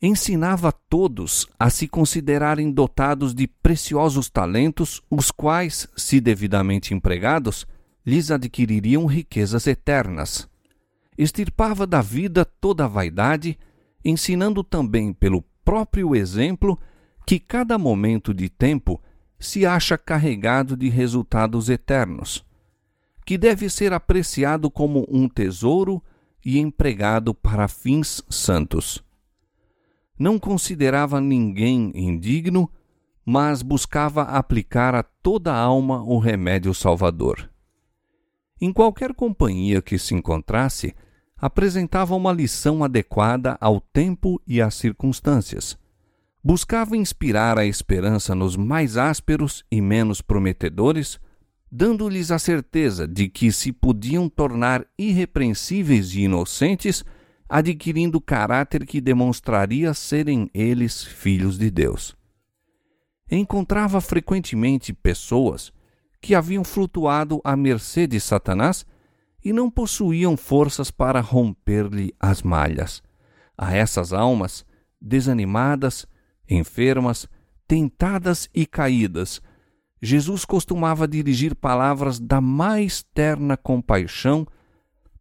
ensinava 0.00 0.72
todos 0.72 1.46
a 1.58 1.70
se 1.70 1.88
considerarem 1.88 2.70
dotados 2.70 3.34
de 3.34 3.46
preciosos 3.46 4.28
talentos, 4.28 5.02
os 5.10 5.30
quais, 5.30 5.88
se 5.96 6.20
devidamente 6.20 6.92
empregados, 6.92 7.66
lhes 8.04 8.30
adquiririam 8.30 9.06
riquezas 9.06 9.66
eternas. 9.66 10.48
Estirpava 11.16 11.86
da 11.86 12.02
vida 12.02 12.44
toda 12.44 12.84
a 12.84 12.88
vaidade, 12.88 13.58
ensinando 14.04 14.62
também 14.62 15.12
pelo 15.12 15.42
próprio 15.64 16.14
exemplo 16.14 16.78
que 17.26 17.40
cada 17.40 17.76
momento 17.76 18.32
de 18.32 18.48
tempo 18.48 19.02
se 19.38 19.66
acha 19.66 19.98
carregado 19.98 20.76
de 20.76 20.88
resultados 20.88 21.68
eternos, 21.68 22.46
que 23.26 23.36
deve 23.36 23.68
ser 23.68 23.92
apreciado 23.92 24.70
como 24.70 25.04
um 25.10 25.28
tesouro 25.28 26.02
e 26.44 26.58
empregado 26.58 27.34
para 27.34 27.66
fins 27.66 28.22
santos 28.30 29.04
não 30.18 30.38
considerava 30.38 31.20
ninguém 31.20 31.92
indigno, 31.94 32.70
mas 33.24 33.62
buscava 33.62 34.22
aplicar 34.22 34.94
a 34.94 35.02
toda 35.02 35.52
a 35.52 35.58
alma 35.58 36.02
o 36.02 36.18
remédio 36.18 36.72
salvador. 36.72 37.50
Em 38.60 38.72
qualquer 38.72 39.12
companhia 39.14 39.82
que 39.82 39.98
se 39.98 40.14
encontrasse, 40.14 40.94
apresentava 41.36 42.14
uma 42.14 42.32
lição 42.32 42.82
adequada 42.82 43.58
ao 43.60 43.80
tempo 43.80 44.40
e 44.46 44.62
às 44.62 44.74
circunstâncias. 44.74 45.76
Buscava 46.48 46.96
inspirar 46.96 47.58
a 47.58 47.66
esperança 47.66 48.32
nos 48.32 48.56
mais 48.56 48.96
ásperos 48.96 49.64
e 49.68 49.80
menos 49.80 50.20
prometedores, 50.20 51.18
dando-lhes 51.68 52.30
a 52.30 52.38
certeza 52.38 53.04
de 53.08 53.28
que 53.28 53.50
se 53.50 53.72
podiam 53.72 54.28
tornar 54.28 54.86
irrepreensíveis 54.96 56.14
e 56.14 56.20
inocentes 56.20 57.04
adquirindo 57.48 58.20
caráter 58.20 58.86
que 58.86 59.00
demonstraria 59.00 59.92
serem 59.92 60.48
eles 60.54 61.02
filhos 61.02 61.58
de 61.58 61.68
Deus. 61.68 62.16
Encontrava 63.28 64.00
frequentemente 64.00 64.92
pessoas 64.92 65.72
que 66.22 66.32
haviam 66.32 66.62
flutuado 66.62 67.40
à 67.42 67.56
mercê 67.56 68.06
de 68.06 68.20
Satanás 68.20 68.86
e 69.44 69.52
não 69.52 69.68
possuíam 69.68 70.36
forças 70.36 70.92
para 70.92 71.20
romper-lhe 71.20 72.14
as 72.20 72.40
malhas. 72.40 73.02
A 73.58 73.74
essas 73.74 74.12
almas, 74.12 74.64
desanimadas, 75.00 76.06
enfermas, 76.48 77.28
tentadas 77.66 78.48
e 78.54 78.66
caídas, 78.66 79.40
Jesus 80.00 80.44
costumava 80.44 81.08
dirigir 81.08 81.54
palavras 81.54 82.18
da 82.18 82.40
mais 82.40 83.02
terna 83.14 83.56
compaixão 83.56 84.46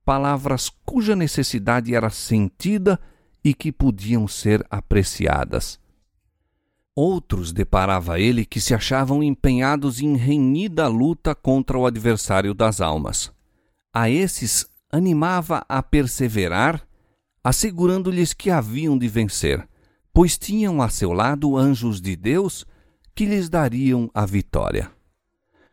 palavras 0.06 0.70
cuja 0.86 1.16
necessidade 1.16 1.96
era 1.96 2.12
sentida 2.12 3.00
e 3.44 3.54
que 3.54 3.72
podiam 3.72 4.28
ser 4.28 4.66
apreciadas. 4.70 5.80
Outros 6.96 7.52
deparava 7.52 8.20
ele 8.20 8.46
que 8.46 8.62
se 8.62 8.74
achavam 8.74 9.22
empenhados 9.22 10.00
em 10.00 10.16
renhida 10.16 10.88
luta 10.88 11.36
contra 11.36 11.78
o 11.78 11.86
adversário 11.86 12.54
das 12.54 12.80
almas. 12.80 13.34
A 13.94 14.10
esses 14.10 14.66
animava 14.92 15.66
a 15.68 15.84
perseverar, 15.84 16.88
assegurando-lhes 17.44 18.34
que 18.34 18.50
haviam 18.50 18.98
de 18.98 19.08
vencer, 19.08 19.68
pois 20.16 20.38
tinham 20.38 20.82
a 20.82 20.88
seu 20.88 21.12
lado 21.12 21.58
anjos 21.58 22.00
de 22.00 22.16
Deus 22.16 22.66
que 23.14 23.26
lhes 23.26 23.50
dariam 23.50 24.10
a 24.14 24.26
vitória. 24.26 24.90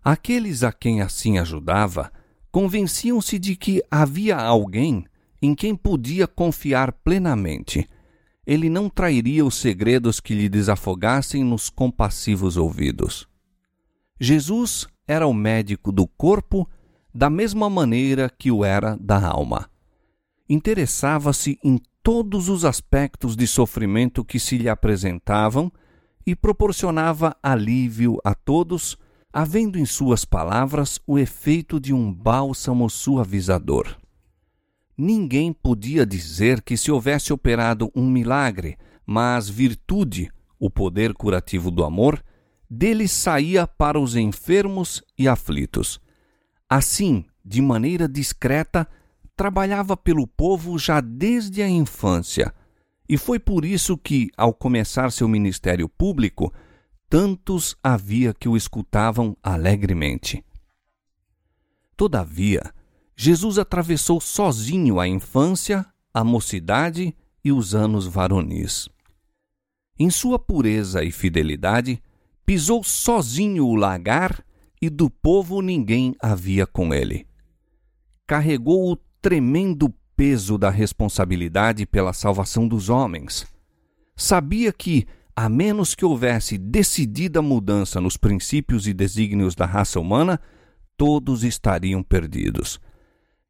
Aqueles 0.02 0.64
a 0.64 0.72
quem 0.72 1.00
assim 1.00 1.38
ajudava 1.38 2.10
convenciam-se 2.50 3.38
de 3.38 3.54
que 3.54 3.80
havia 3.88 4.36
alguém 4.36 5.04
em 5.40 5.54
quem 5.54 5.76
podia 5.76 6.26
confiar 6.26 6.90
plenamente. 6.90 7.88
Ele 8.44 8.68
não 8.68 8.90
trairia 8.90 9.46
os 9.46 9.54
segredos 9.54 10.18
que 10.18 10.34
lhe 10.34 10.48
desafogassem 10.48 11.44
nos 11.44 11.70
compassivos 11.70 12.56
ouvidos. 12.56 13.28
Jesus 14.18 14.88
era 15.06 15.24
o 15.24 15.32
médico 15.32 15.92
do 15.92 16.04
corpo 16.04 16.68
da 17.14 17.30
mesma 17.30 17.70
maneira 17.70 18.28
que 18.28 18.50
o 18.50 18.64
era 18.64 18.98
da 19.00 19.24
alma. 19.24 19.70
Interessava-se 20.48 21.60
em 21.62 21.78
todos 22.02 22.48
os 22.48 22.64
aspectos 22.64 23.36
de 23.36 23.46
sofrimento 23.46 24.24
que 24.24 24.38
se 24.38 24.58
lhe 24.58 24.68
apresentavam 24.68 25.70
e 26.26 26.34
proporcionava 26.34 27.36
alívio 27.42 28.18
a 28.24 28.34
todos 28.34 28.96
havendo 29.32 29.78
em 29.78 29.86
suas 29.86 30.24
palavras 30.24 31.00
o 31.06 31.18
efeito 31.18 31.80
de 31.80 31.92
um 31.94 32.12
bálsamo 32.12 32.90
suavizador. 32.90 33.96
Ninguém 34.96 35.52
podia 35.52 36.04
dizer 36.04 36.60
que 36.60 36.76
se 36.76 36.90
houvesse 36.92 37.32
operado 37.32 37.90
um 37.96 38.10
milagre, 38.10 38.76
mas 39.06 39.48
virtude, 39.48 40.30
o 40.58 40.68
poder 40.68 41.14
curativo 41.14 41.70
do 41.70 41.82
amor, 41.82 42.22
dele 42.68 43.08
saía 43.08 43.66
para 43.66 43.98
os 43.98 44.14
enfermos 44.14 45.02
e 45.18 45.26
aflitos. 45.26 45.98
Assim, 46.68 47.24
de 47.44 47.62
maneira 47.62 48.06
discreta, 48.06 48.86
trabalhava 49.42 49.96
pelo 49.96 50.24
povo 50.24 50.78
já 50.78 51.00
desde 51.00 51.62
a 51.62 51.68
infância, 51.68 52.54
e 53.08 53.18
foi 53.18 53.40
por 53.40 53.64
isso 53.64 53.98
que, 53.98 54.30
ao 54.36 54.54
começar 54.54 55.10
seu 55.10 55.26
ministério 55.26 55.88
público, 55.88 56.54
tantos 57.08 57.74
havia 57.82 58.32
que 58.32 58.48
o 58.48 58.56
escutavam 58.56 59.36
alegremente. 59.42 60.44
Todavia, 61.96 62.72
Jesus 63.16 63.58
atravessou 63.58 64.20
sozinho 64.20 65.00
a 65.00 65.08
infância, 65.08 65.84
a 66.14 66.22
mocidade 66.22 67.12
e 67.44 67.50
os 67.50 67.74
anos 67.74 68.06
varonis. 68.06 68.88
Em 69.98 70.08
sua 70.08 70.38
pureza 70.38 71.02
e 71.02 71.10
fidelidade, 71.10 72.00
pisou 72.46 72.84
sozinho 72.84 73.66
o 73.66 73.74
lagar 73.74 74.44
e 74.80 74.88
do 74.88 75.10
povo 75.10 75.60
ninguém 75.60 76.14
havia 76.22 76.64
com 76.64 76.94
ele. 76.94 77.26
Carregou 78.24 78.92
o 78.92 78.96
tremendo 79.22 79.88
peso 80.16 80.58
da 80.58 80.68
responsabilidade 80.68 81.86
pela 81.86 82.12
salvação 82.12 82.66
dos 82.66 82.90
homens. 82.90 83.46
Sabia 84.16 84.72
que, 84.72 85.06
a 85.34 85.48
menos 85.48 85.94
que 85.94 86.04
houvesse 86.04 86.58
decidida 86.58 87.40
mudança 87.40 88.00
nos 88.00 88.16
princípios 88.16 88.86
e 88.86 88.92
desígnios 88.92 89.54
da 89.54 89.64
raça 89.64 89.98
humana, 90.00 90.40
todos 90.96 91.44
estariam 91.44 92.02
perdidos. 92.02 92.80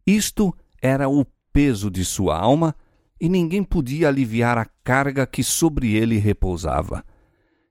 Isto 0.06 0.54
era 0.80 1.08
o 1.08 1.26
peso 1.52 1.90
de 1.90 2.04
sua 2.04 2.38
alma 2.38 2.74
e 3.20 3.28
ninguém 3.28 3.64
podia 3.64 4.08
aliviar 4.08 4.58
a 4.58 4.66
carga 4.85 5.26
que 5.26 5.42
sobre 5.42 5.94
ele 5.94 6.18
repousava. 6.18 7.04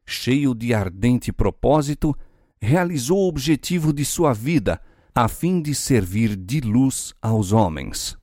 Cheio 0.05 0.55
de 0.55 0.73
ardente 0.73 1.31
propósito, 1.31 2.15
realizou 2.61 3.19
o 3.19 3.27
objetivo 3.27 3.93
de 3.93 4.05
sua 4.05 4.33
vida, 4.33 4.81
a 5.13 5.27
fim 5.27 5.61
de 5.61 5.75
servir 5.75 6.37
de 6.37 6.61
luz 6.61 7.13
aos 7.21 7.51
homens. 7.51 8.20